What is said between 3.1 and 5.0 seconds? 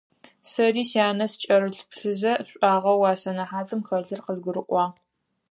а сэнэхьатым хэлъыр къызгурыӀуагъ.